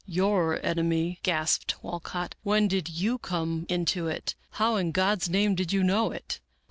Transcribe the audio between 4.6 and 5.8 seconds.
in God's name did